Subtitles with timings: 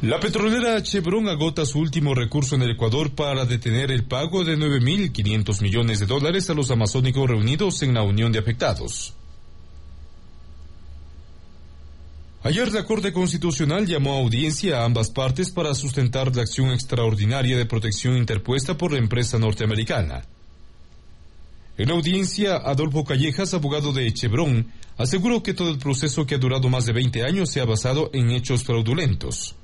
[0.00, 4.56] La petrolera Chevron agota su último recurso en el Ecuador para detener el pago de
[4.56, 9.12] 9.500 millones de dólares a los amazónicos reunidos en la Unión de Afectados.
[12.44, 17.56] Ayer la Corte Constitucional llamó a audiencia a ambas partes para sustentar la acción extraordinaria
[17.56, 20.22] de protección interpuesta por la empresa norteamericana.
[21.76, 26.68] En audiencia, Adolfo Callejas, abogado de Chevron, aseguró que todo el proceso que ha durado
[26.68, 29.56] más de 20 años se ha basado en hechos fraudulentos.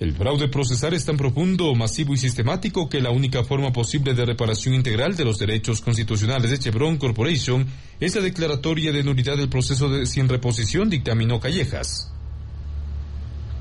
[0.00, 4.24] El fraude procesal es tan profundo, masivo y sistemático que la única forma posible de
[4.24, 7.66] reparación integral de los derechos constitucionales de Chevron Corporation
[8.00, 12.12] es la declaratoria de nulidad del proceso de sin reposición, dictaminó Callejas.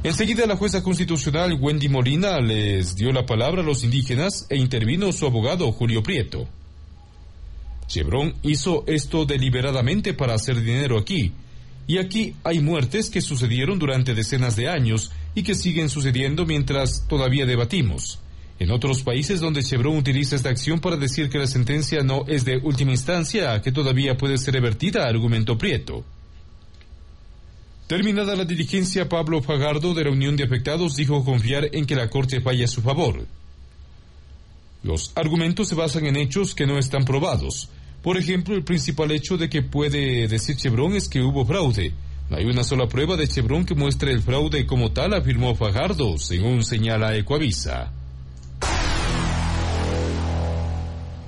[0.04, 5.12] Enseguida la jueza constitucional Wendy Molina les dio la palabra a los indígenas e intervino
[5.12, 6.48] su abogado Julio Prieto.
[7.86, 11.34] Chevron hizo esto deliberadamente para hacer dinero aquí,
[11.92, 17.06] y aquí hay muertes que sucedieron durante decenas de años y que siguen sucediendo mientras
[17.06, 18.22] todavía debatimos.
[18.60, 22.46] En otros países donde Chevron utiliza esta acción para decir que la sentencia no es
[22.46, 26.06] de última instancia, que todavía puede ser revertida, argumentó Prieto.
[27.88, 32.10] Terminada la diligencia, Pablo Fagardo de la Unión de Afectados dijo confiar en que la
[32.10, 33.28] Corte falle a su favor.
[34.82, 37.68] Los argumentos se basan en hechos que no están probados.
[38.02, 41.94] Por ejemplo, el principal hecho de que puede decir Chevron es que hubo fraude,
[42.32, 46.18] no hay una sola prueba de Chevron que muestre el fraude como tal, afirmó Fajardo,
[46.18, 47.92] según señala Ecoavisa.